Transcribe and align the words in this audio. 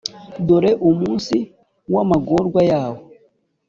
dore 0.47 0.71
umunsi 0.89 1.35
w’amagorwa 1.93 2.61
yawo 2.71 2.99